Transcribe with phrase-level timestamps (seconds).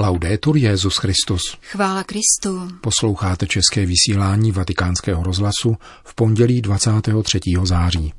[0.00, 1.40] Laudetur Jezus Christus.
[1.62, 2.68] Chvála Kristu.
[2.80, 7.40] Posloucháte české vysílání Vatikánského rozhlasu v pondělí 23.
[7.62, 8.12] září.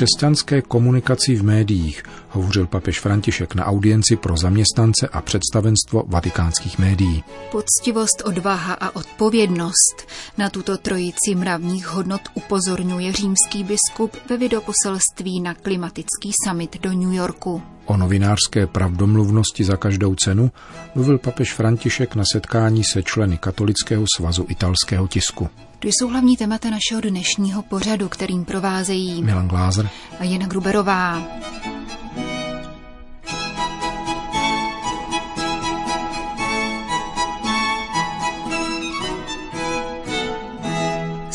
[0.00, 7.24] Křesťanské komunikaci v médiích hovořil papež František na audienci pro zaměstnance a představenstvo vatikánských médií.
[7.50, 10.08] Poctivost, odvaha a odpovědnost.
[10.38, 17.12] Na tuto trojici mravních hodnot upozorňuje římský biskup ve videoposelství na klimatický summit do New
[17.12, 17.62] Yorku.
[17.90, 20.50] O novinářské pravdomluvnosti za každou cenu
[20.94, 25.48] mluvil papež František na setkání se členy Katolického svazu italského tisku.
[25.78, 31.22] To jsou hlavní témata našeho dnešního pořadu, kterým provázejí Milan Glázer a Jana Gruberová.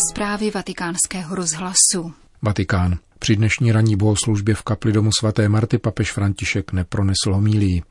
[0.09, 2.13] Zprávy vatikánského rozhlasu.
[2.41, 2.97] Vatikán.
[3.25, 7.83] Při dnešní ranní bohoslužbě v kapli domu svaté Marty papež František nepronesl homílí.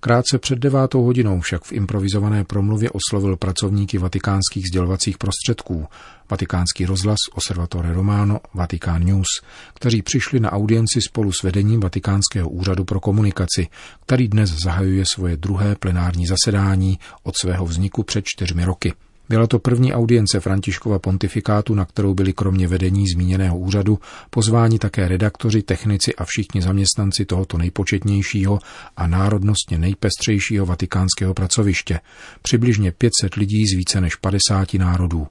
[0.00, 5.86] Krátce před devátou hodinou však v improvizované promluvě oslovil pracovníky vatikánských sdělovacích prostředků,
[6.30, 9.26] vatikánský rozhlas, Osservatore Romano, Vatikán News,
[9.74, 13.68] kteří přišli na audienci spolu s vedením Vatikánského úřadu pro komunikaci,
[14.06, 18.92] který dnes zahajuje svoje druhé plenární zasedání od svého vzniku před čtyřmi roky.
[19.28, 23.98] Byla to první audience Františkova pontifikátu, na kterou byli kromě vedení zmíněného úřadu
[24.30, 28.58] pozváni také redaktoři, technici a všichni zaměstnanci tohoto nejpočetnějšího
[28.96, 32.00] a národnostně nejpestřejšího vatikánského pracoviště.
[32.42, 35.26] Přibližně 500 lidí z více než 50 národů.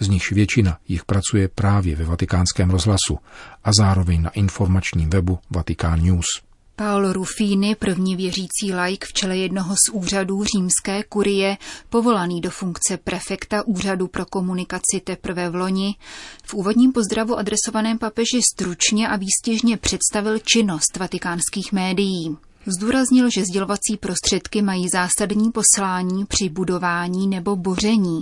[0.00, 3.18] Z nichž většina jich pracuje právě ve vatikánském rozhlasu
[3.64, 6.51] a zároveň na informačním webu Vatikán News.
[6.76, 11.56] Paolo Ruffini, první věřící laik v čele jednoho z úřadů římské kurie,
[11.88, 15.94] povolaný do funkce prefekta úřadu pro komunikaci teprve v loni,
[16.44, 22.36] v úvodním pozdravu adresovaném papeži stručně a výstěžně představil činnost vatikánských médií.
[22.66, 28.20] Zdůraznil, že sdělovací prostředky mají zásadní poslání při budování nebo boření,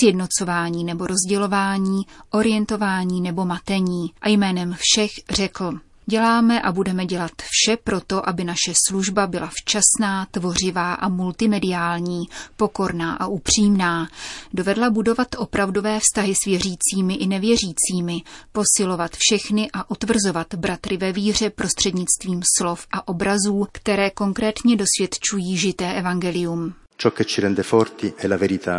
[0.00, 5.72] sjednocování nebo rozdělování, orientování nebo matení a jménem všech řekl–
[6.06, 12.24] Děláme a budeme dělat vše proto, aby naše služba byla včasná, tvořivá a multimediální,
[12.56, 14.08] pokorná a upřímná.
[14.54, 21.50] Dovedla budovat opravdové vztahy s věřícími i nevěřícími, posilovat všechny a utvrzovat bratry ve víře
[21.50, 26.74] prostřednictvím slov a obrazů, které konkrétně dosvědčují žité evangelium.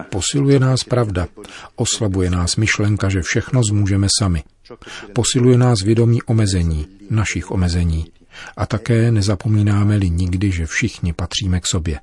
[0.10, 1.28] Posiluje nás pravda,
[1.76, 4.44] oslabuje nás myšlenka, že všechno zmůžeme sami.
[5.14, 8.06] Posiluje nás vědomí omezení, našich omezení.
[8.58, 12.00] A také nezapomínáme-li nikdy, že všichni patříme k sobě.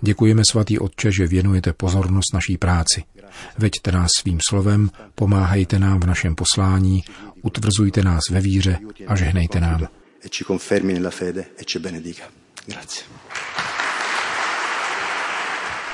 [0.00, 3.04] Děkujeme svatý Otče, že věnujete pozornost naší práci.
[3.58, 7.04] Veďte nás svým slovem, pomáhejte nám v našem poslání,
[7.42, 9.88] utvrzujte nás ve víře a žehnejte nám.
[12.66, 13.04] Grazie.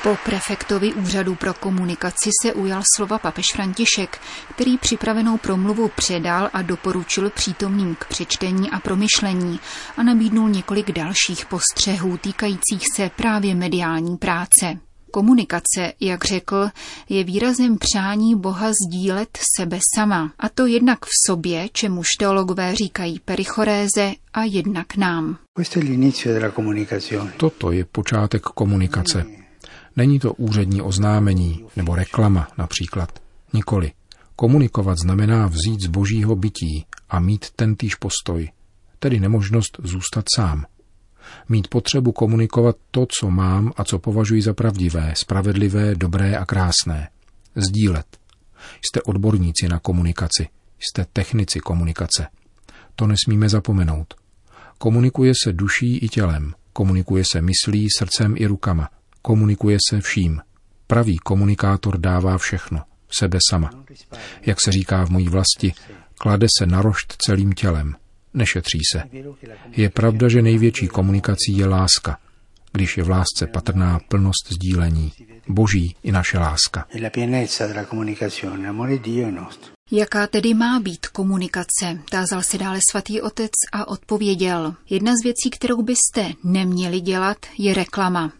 [0.03, 4.19] Po prefektovi úřadu pro komunikaci se ujal slova papež František,
[4.55, 9.59] který připravenou promluvu předal a doporučil přítomným k přečtení a promyšlení
[9.97, 14.77] a nabídnul několik dalších postřehů týkajících se právě mediální práce.
[15.11, 16.69] Komunikace, jak řekl,
[17.09, 23.19] je výrazem přání Boha sdílet sebe sama, a to jednak v sobě, čemuž teologové říkají
[23.25, 25.37] perichoréze, a jednak nám.
[27.37, 29.40] Toto je počátek komunikace.
[29.95, 33.21] Není to úřední oznámení nebo reklama například.
[33.53, 33.91] Nikoli.
[34.35, 38.49] Komunikovat znamená vzít z božího bytí a mít tentýž postoj,
[38.99, 40.65] tedy nemožnost zůstat sám.
[41.49, 47.09] Mít potřebu komunikovat to, co mám a co považuji za pravdivé, spravedlivé, dobré a krásné.
[47.55, 48.05] Sdílet.
[48.85, 50.47] Jste odborníci na komunikaci,
[50.79, 52.27] jste technici komunikace.
[52.95, 54.13] To nesmíme zapomenout.
[54.77, 58.89] Komunikuje se duší i tělem, komunikuje se myslí, srdcem i rukama–
[59.21, 60.41] Komunikuje se vším.
[60.87, 63.69] Pravý komunikátor dává všechno, sebe sama.
[64.41, 65.73] Jak se říká v mojí vlasti,
[66.17, 67.95] klade se na rošt celým tělem,
[68.33, 69.03] nešetří se.
[69.71, 72.17] Je pravda, že největší komunikací je láska,
[72.73, 75.11] když je v lásce patrná plnost sdílení,
[75.47, 76.85] boží i naše láska.
[79.91, 81.99] Jaká tedy má být komunikace?
[82.09, 84.75] Tázal se dále svatý otec a odpověděl.
[84.89, 88.31] Jedna z věcí, kterou byste neměli dělat, je reklama.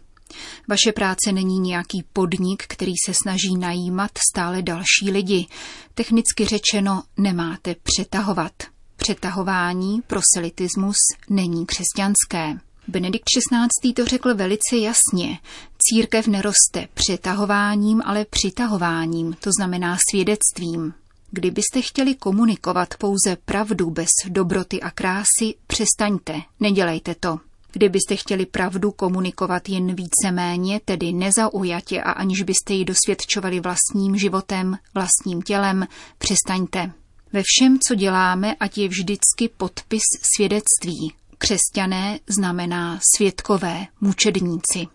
[0.68, 5.46] Vaše práce není nějaký podnik, který se snaží najímat stále další lidi.
[5.94, 8.52] Technicky řečeno, nemáte přetahovat.
[8.96, 10.96] Přetahování, proselitismus
[11.30, 12.58] není křesťanské.
[12.88, 13.92] Benedikt XVI.
[13.92, 15.38] to řekl velice jasně.
[15.78, 20.94] Církev neroste přetahováním, ale přitahováním, to znamená svědectvím.
[21.30, 27.38] Kdybyste chtěli komunikovat pouze pravdu bez dobroty a krásy, přestaňte, nedělejte to.
[27.72, 34.78] Kdybyste chtěli pravdu komunikovat jen více-méně, tedy nezaujatě a aniž byste ji dosvědčovali vlastním životem,
[34.94, 35.86] vlastním tělem,
[36.18, 36.92] přestaňte.
[37.32, 40.02] Ve všem, co děláme, ať je vždycky podpis
[40.36, 41.12] svědectví.
[41.38, 44.86] Křesťané znamená světkové, mučedníci.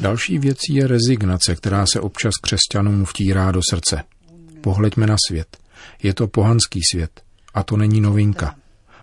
[0.00, 4.02] Další věcí je rezignace, která se občas křesťanům vtírá do srdce.
[4.60, 5.56] Pohleďme na svět.
[6.02, 7.22] Je to pohanský svět.
[7.54, 8.54] A to není novinka.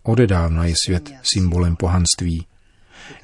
[0.04, 2.46] Odedávna je svět symbolem pohanství.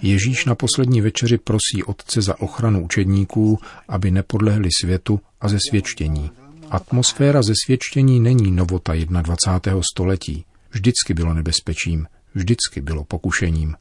[0.02, 6.32] Ježíš na poslední večeři prosí Otce za ochranu učedníků, aby nepodlehli světu a ze svědčení.
[6.70, 9.82] Atmosféra ze svědčení není novota 21.
[9.94, 10.46] století.
[10.72, 13.76] Vždycky bylo nebezpečím, vždycky bylo pokušením.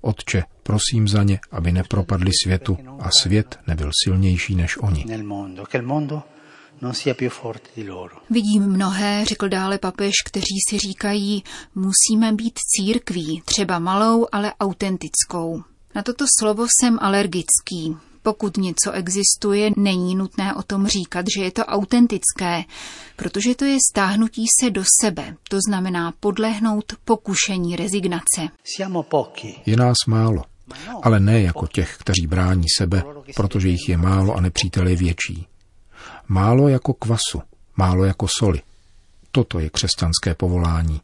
[0.00, 5.04] Otče, prosím za ně, aby nepropadli světu a svět nebyl silnější než oni.
[8.30, 11.44] Vidím mnohé, řekl dále papež, kteří si říkají,
[11.74, 15.62] musíme být církví, třeba malou, ale autentickou.
[15.94, 17.96] Na toto slovo jsem alergický.
[18.22, 22.64] Pokud něco existuje, není nutné o tom říkat, že je to autentické,
[23.16, 28.48] protože to je stáhnutí se do sebe, to znamená podlehnout pokušení rezignace.
[29.66, 30.42] Je nás málo,
[31.02, 33.02] ale ne jako těch, kteří brání sebe,
[33.36, 35.46] protože jich je málo a nepřítel je větší.
[36.28, 37.42] Málo jako kvasu,
[37.76, 38.62] málo jako soli.
[39.30, 41.00] Toto je křesťanské povolání.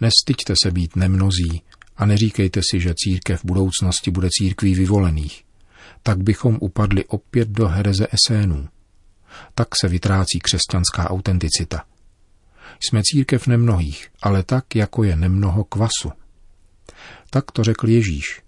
[0.00, 1.62] Nestyďte se být nemnozí
[1.96, 5.44] a neříkejte si, že církev v budoucnosti bude církví vyvolených.
[6.02, 8.68] Tak bychom upadli opět do hereze esénů.
[9.54, 11.84] Tak se vytrácí křesťanská autenticita.
[12.80, 16.12] Jsme církev nemnohých, ale tak, jako je nemnoho kvasu.
[17.30, 18.42] Tak to řekl Ježíš.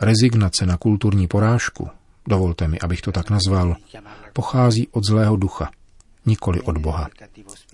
[0.00, 1.88] Rezignace na kulturní porážku,
[2.28, 3.76] dovolte mi, abych to tak nazval,
[4.32, 5.70] pochází od zlého ducha,
[6.26, 7.08] nikoli od Boha.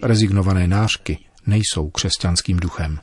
[0.03, 3.01] Rezignované nářky nejsou křesťanským duchem.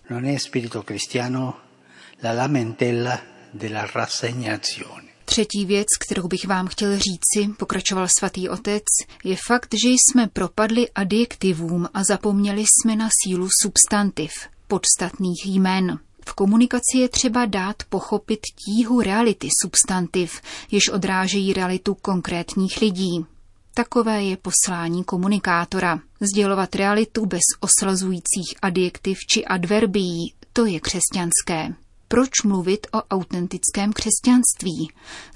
[5.25, 8.83] Třetí věc, kterou bych vám chtěl říci, pokračoval svatý otec,
[9.23, 14.31] je fakt, že jsme propadli adjektivům a zapomněli jsme na sílu substantiv,
[14.67, 15.99] podstatných jmén.
[16.25, 20.41] V komunikaci je třeba dát pochopit tíhu reality substantiv,
[20.71, 23.25] jež odrážejí realitu konkrétních lidí.
[23.73, 25.99] Takové je poslání komunikátora.
[26.19, 31.75] Sdělovat realitu bez oslazujících adjektiv či adverbií, to je křesťanské.
[32.07, 34.91] Proč mluvit o autentickém křesťanství?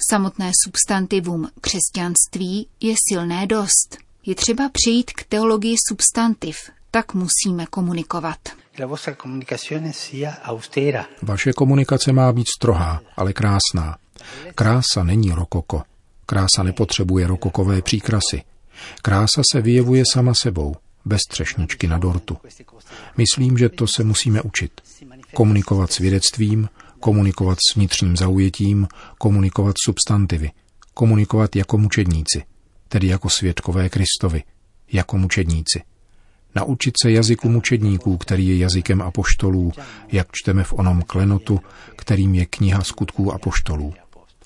[0.09, 3.97] Samotné substantivum křesťanství je silné dost.
[4.25, 6.57] Je třeba přejít k teologii substantiv,
[6.95, 8.37] tak musíme komunikovat.
[11.21, 13.97] Vaše komunikace má být strohá, ale krásná.
[14.55, 15.83] Krása není rokoko.
[16.25, 18.43] Krása nepotřebuje rokokové příkrasy.
[19.01, 20.75] Krása se vyjevuje sama sebou,
[21.05, 22.37] bez třešničky na dortu.
[23.17, 24.81] Myslím, že to se musíme učit.
[25.33, 26.69] Komunikovat s vědectvím,
[26.99, 28.87] komunikovat s vnitřním zaujetím,
[29.17, 30.51] komunikovat substantivy,
[30.93, 32.43] komunikovat jako mučedníci,
[32.87, 34.43] tedy jako svědkové Kristovi,
[34.91, 35.81] jako mučedníci.
[36.55, 39.71] Naučit se jazyku mučedníků, který je jazykem apoštolů,
[40.11, 41.59] jak čteme v onom klenotu,
[41.95, 43.93] kterým je kniha skutků apoštolů.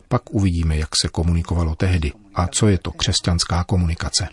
[0.07, 4.27] Pak uvidíme, jak se komunikovalo tehdy a co je to křesťanská komunikace.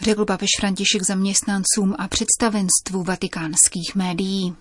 [0.00, 4.54] Řekl papež František zaměstnancům a představenstvu vatikánských médií.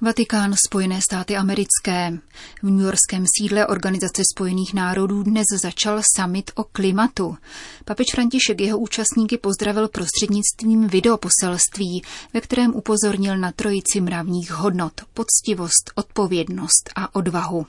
[0.00, 2.18] Vatikán, Spojené státy americké.
[2.62, 7.36] V Yorkském sídle Organizace spojených národů dnes začal summit o klimatu.
[7.84, 12.02] Papež František jeho účastníky pozdravil prostřednictvím videoposelství,
[12.34, 17.66] ve kterém upozornil na trojici mravních hodnot, poctivost, odpovědnost a odvahu.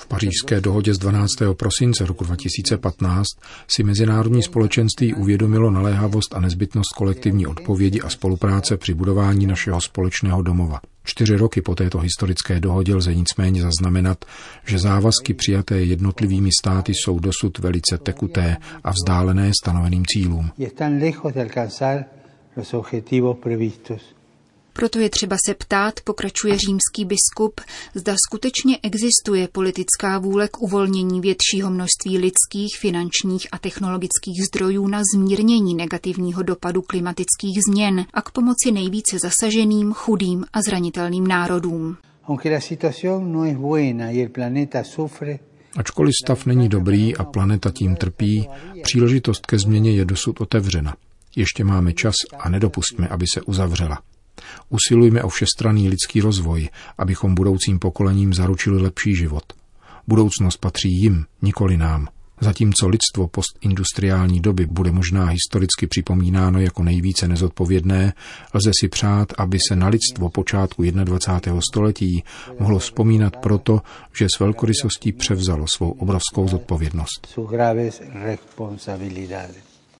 [0.00, 1.30] V pařížské dohodě z 12.
[1.56, 3.26] prosince roku 2015
[3.68, 10.42] si mezinárodní společenství uvědomilo naléhavost a nezbytnost kolektivní odpovědi a spolupráce při budování našeho společného
[10.42, 10.80] domova.
[11.04, 14.24] Čtyři roky po této historické dohodě lze nicméně zaznamenat,
[14.64, 20.50] že závazky přijaté jednotlivými státy jsou dosud velice tekuté a vzdálené stanoveným cílům.
[24.72, 27.60] Proto je třeba se ptát, pokračuje římský biskup,
[27.94, 35.02] zda skutečně existuje politická vůle k uvolnění většího množství lidských, finančních a technologických zdrojů na
[35.14, 41.96] zmírnění negativního dopadu klimatických změn a k pomoci nejvíce zasaženým, chudým a zranitelným národům.
[42.28, 42.36] No
[45.76, 48.48] Ačkoliv stav není dobrý a planeta tím trpí,
[48.82, 50.94] příležitost ke změně je dosud otevřena.
[51.36, 53.98] Ještě máme čas a nedopustme, aby se uzavřela.
[54.68, 56.68] Usilujme o všestranný lidský rozvoj,
[56.98, 59.44] abychom budoucím pokolením zaručili lepší život.
[60.06, 62.08] Budoucnost patří jim, nikoli nám.
[62.42, 68.12] Zatímco lidstvo postindustriální doby bude možná historicky připomínáno jako nejvíce nezodpovědné,
[68.54, 71.60] lze si přát, aby se na lidstvo počátku 21.
[71.70, 72.24] století
[72.58, 73.80] mohlo vzpomínat proto,
[74.18, 77.38] že s velkorysostí převzalo svou obrovskou zodpovědnost.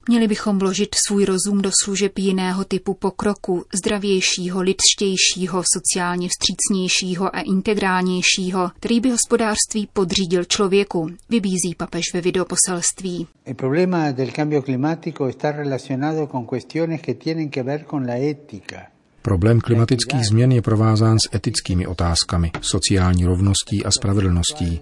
[0.08, 7.40] Měli bychom vložit svůj rozum do služeb jiného typu pokroku, zdravějšího, lidštějšího, sociálně vstřícnějšího a
[7.40, 13.26] integrálnějšího, který by hospodářství podřídil člověku, vybízí papež ve videoposelství.
[13.44, 18.16] El problema del cambio climático está relacionado con cuestiones que tienen que ver con la
[18.16, 18.76] ética.
[19.22, 24.80] Problém klimatických změn je provázán s etickými otázkami, sociální rovností a spravedlností.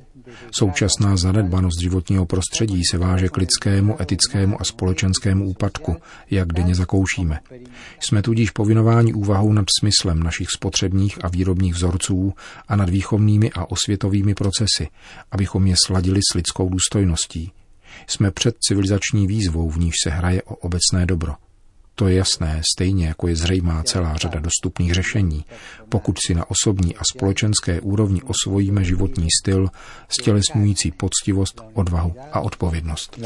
[0.51, 5.97] Současná zanedbanost životního prostředí se váže k lidskému, etickému a společenskému úpadku,
[6.31, 7.41] jak denně zakoušíme.
[8.01, 12.33] Jsme tudíž povinováni úvahou nad smyslem našich spotřebních a výrobních vzorců
[12.69, 14.89] a nad výchovnými a osvětovými procesy,
[15.31, 17.53] abychom je sladili s lidskou důstojností.
[18.07, 21.35] Jsme před civilizační výzvou, v níž se hraje o obecné dobro–
[21.99, 25.45] to je jasné, stejně jako je zřejmá celá řada dostupných řešení.
[25.89, 29.69] Pokud si na osobní a společenské úrovni osvojíme životní styl,
[30.09, 33.19] stělesňující poctivost, odvahu a odpovědnost.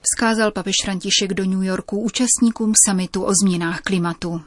[0.00, 4.40] Vzkázal papež František do New Yorku účastníkům samitu o změnách klimatu.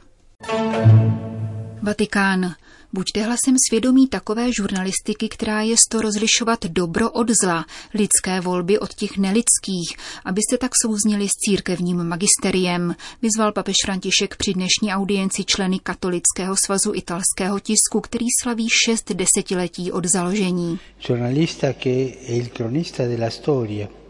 [1.82, 2.54] Vatikán.
[2.92, 7.64] Buďte hlasem svědomí takové žurnalistiky, která je to rozlišovat dobro od zla,
[7.94, 14.54] lidské volby od těch nelidských, abyste tak souzněli s církevním magisteriem, vyzval papež František při
[14.54, 20.78] dnešní audienci členy Katolického svazu italského tisku, který slaví šest desetiletí od založení.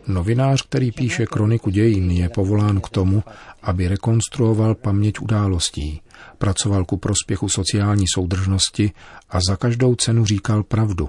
[0.07, 3.23] Novinář, který píše kroniku dějin, je povolán k tomu,
[3.63, 6.01] aby rekonstruoval paměť událostí,
[6.39, 8.93] pracoval ku prospěchu sociální soudržnosti
[9.31, 11.09] a za každou cenu říkal pravdu.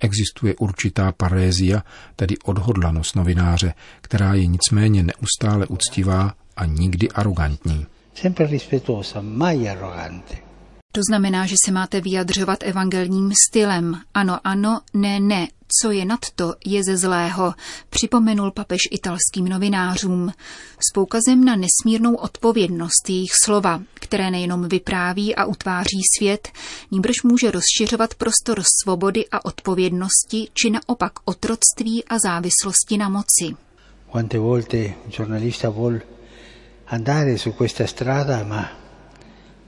[0.00, 1.82] Existuje určitá parézia,
[2.16, 7.86] tedy odhodlanost novináře, která je nicméně neustále uctivá a nikdy arrogantní.
[8.14, 10.34] Sempre rispettosa, mai arrogante.
[10.94, 14.00] To znamená, že se máte vyjadřovat evangelním stylem.
[14.14, 15.48] Ano, ano, ne, ne.
[15.80, 17.54] Co je nad to, je ze zlého,
[17.90, 20.32] připomenul papež italským novinářům.
[20.88, 26.48] S poukazem na nesmírnou odpovědnost jejich slova, které nejenom vypráví a utváří svět,
[26.90, 33.56] níbrž může rozšiřovat prostor svobody a odpovědnosti, či naopak otroctví a závislosti na moci.
[34.12, 36.00] Quante volte giornalista vuol
[36.86, 38.70] andare su questa strada, ma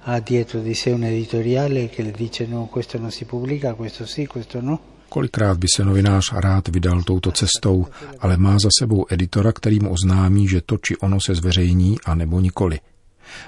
[0.01, 4.05] ha dietro di sé un editoriale che le dice no, questo non si pubblica, questo
[4.05, 4.94] sì, questo no.
[5.15, 7.87] Kolikrát by se novinář rád vydal touto cestou,
[8.19, 12.15] ale má za sebou editora, který mu oznámí, že to či ono se zveřejní a
[12.15, 12.81] nebo nikoli.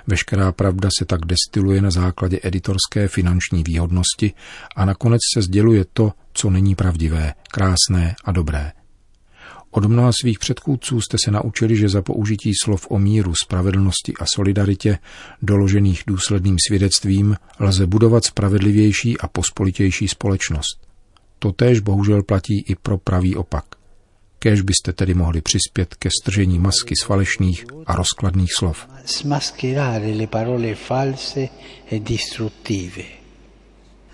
[0.06, 4.32] Veškerá pravda se tak destiluje na základě editorské finanční výhodnosti
[4.76, 8.72] a nakonec se sděluje to, co není pravdivé, krásné a dobré.
[9.70, 14.24] Od mnoha svých předchůdců jste se naučili, že za použití slov o míru, spravedlnosti a
[14.34, 14.98] solidaritě,
[15.42, 20.85] doložených důsledným svědectvím, lze budovat spravedlivější a pospolitější společnost.
[21.38, 23.64] Totéž bohužel platí i pro pravý opak.
[24.38, 28.86] Kéž byste tedy mohli přispět ke stržení masky z falešných a rozkladných slov.
[30.16, 31.48] Le parole false
[31.92, 33.25] e distruttive.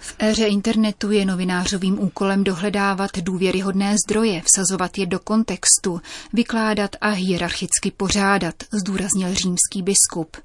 [0.02, 6.00] V éře internetu je novinářovým úkolem dohledávat důvěryhodné zdroje, vsazovat je do kontextu,
[6.32, 10.36] vykládat a hierarchicky pořádat, zdůraznil římský biskup.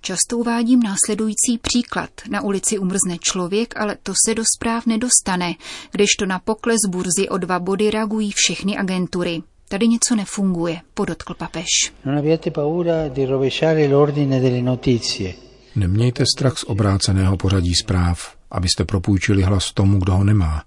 [0.00, 2.10] Často uvádím následující příklad.
[2.30, 5.54] Na ulici umrzne člověk, ale to se do zpráv nedostane,
[5.90, 9.42] když to na pokles burzy o dva body reagují všechny agentury.
[9.68, 11.92] Tady něco nefunguje, podotkl papež.
[12.04, 15.34] Non abbiate paura di rovesciare l'ordine delle notizie.
[15.76, 20.62] Nemějte strach z obráceného pořadí zpráv, abyste propůjčili hlas tomu, kdo ho nemá.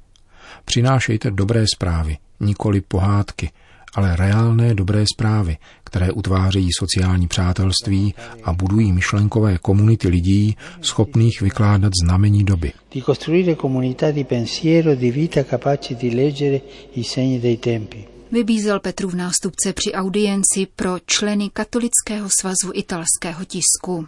[0.65, 3.49] Přinášejte dobré zprávy, nikoli pohádky,
[3.95, 8.13] ale reálné dobré zprávy, které utvářejí sociální přátelství
[8.43, 12.71] a budují myšlenkové komunity lidí, schopných vykládat znamení doby.
[12.93, 16.61] Di costruire comunità di pensiero di vita capaci di leggere
[16.93, 18.05] i segni dei tempi.
[18.31, 24.07] Vybízel Petru v nástupce při audienci pro členy Katolického svazu italského tisku.